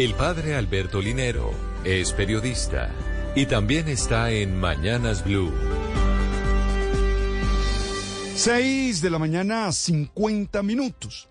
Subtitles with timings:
[0.00, 1.50] El padre Alberto Linero
[1.84, 2.90] es periodista
[3.36, 5.52] y también está en Mañanas Blue.
[8.34, 11.28] 6 de la mañana, 50 minutos.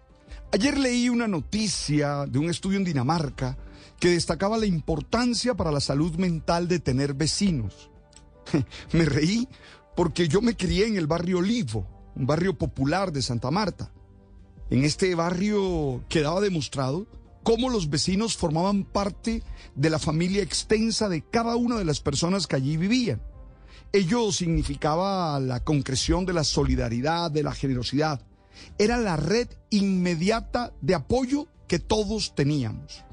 [0.51, 3.57] Ayer leí una noticia de un estudio en Dinamarca
[3.99, 7.89] que destacaba la importancia para la salud mental de tener vecinos.
[8.93, 9.47] me reí
[9.95, 13.91] porque yo me crié en el barrio Olivo, un barrio popular de Santa Marta.
[14.69, 17.07] En este barrio quedaba demostrado
[17.43, 19.43] cómo los vecinos formaban parte
[19.75, 23.21] de la familia extensa de cada una de las personas que allí vivían.
[23.91, 28.21] Ello significaba la concreción de la solidaridad, de la generosidad.
[28.77, 33.03] Era la red inmediata de apoyo que todos teníamos.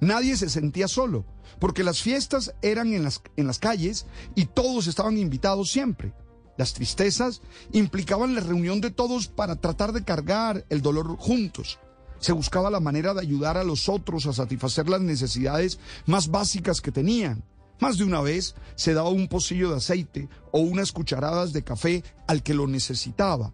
[0.00, 1.24] Nadie se sentía solo,
[1.58, 6.12] porque las fiestas eran en las, en las calles y todos estaban invitados siempre.
[6.56, 7.40] Las tristezas
[7.72, 11.78] implicaban la reunión de todos para tratar de cargar el dolor juntos.
[12.22, 16.80] Se buscaba la manera de ayudar a los otros a satisfacer las necesidades más básicas
[16.80, 17.42] que tenían.
[17.80, 22.04] Más de una vez se daba un pocillo de aceite o unas cucharadas de café
[22.28, 23.52] al que lo necesitaba.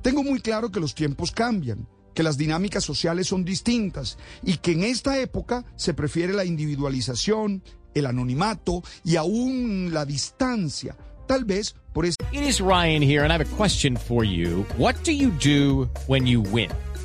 [0.00, 4.72] Tengo muy claro que los tiempos cambian, que las dinámicas sociales son distintas y que
[4.72, 7.62] en esta época se prefiere la individualización,
[7.92, 10.96] el anonimato y aún la distancia.
[11.26, 12.16] Tal vez por eso.
[12.32, 14.64] It is Ryan here, and I have a question for you.
[14.78, 16.70] What do you do when you win?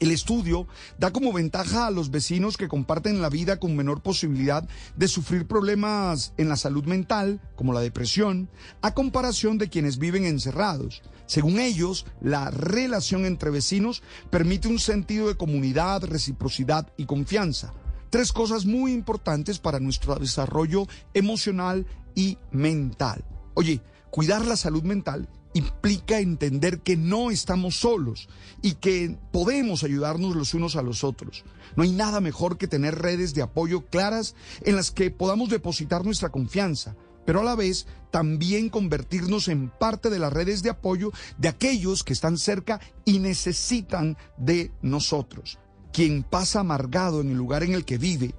[0.00, 0.66] El estudio
[0.98, 5.46] da como ventaja a los vecinos que comparten la vida con menor posibilidad de sufrir
[5.46, 8.48] problemas en la salud mental, como la depresión,
[8.82, 11.02] a comparación de quienes viven encerrados.
[11.26, 17.72] Según ellos, la relación entre vecinos permite un sentido de comunidad, reciprocidad y confianza.
[18.10, 23.24] Tres cosas muy importantes para nuestro desarrollo emocional y mental.
[23.54, 28.28] Oye, cuidar la salud mental implica entender que no estamos solos
[28.60, 31.44] y que podemos ayudarnos los unos a los otros.
[31.76, 36.04] No hay nada mejor que tener redes de apoyo claras en las que podamos depositar
[36.04, 41.12] nuestra confianza, pero a la vez también convertirnos en parte de las redes de apoyo
[41.38, 45.58] de aquellos que están cerca y necesitan de nosotros.
[45.92, 48.34] Quien pasa amargado en el lugar en el que vive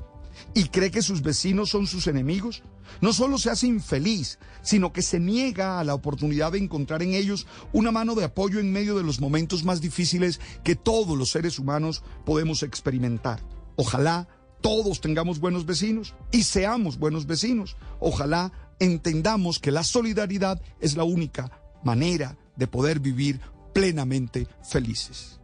[0.53, 2.63] y cree que sus vecinos son sus enemigos,
[3.01, 7.13] no solo se hace infeliz, sino que se niega a la oportunidad de encontrar en
[7.13, 11.29] ellos una mano de apoyo en medio de los momentos más difíciles que todos los
[11.29, 13.41] seres humanos podemos experimentar.
[13.75, 14.27] Ojalá
[14.61, 17.77] todos tengamos buenos vecinos y seamos buenos vecinos.
[17.99, 21.51] Ojalá entendamos que la solidaridad es la única
[21.83, 23.39] manera de poder vivir
[23.73, 25.39] plenamente felices.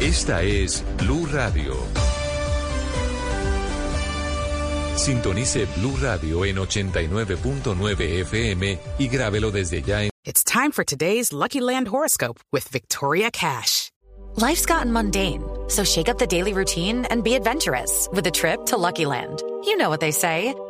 [0.00, 1.74] Esta es Blue Radio.
[4.96, 11.34] Sintonice Blue Radio en 89.9 FM y grábelo desde ya en It's time for today's
[11.34, 13.90] Lucky Land horoscope with Victoria Cash.
[14.36, 18.64] Life's gotten mundane, so shake up the daily routine and be adventurous with a trip
[18.66, 19.42] to Lucky Land.
[19.64, 20.54] You know what they say.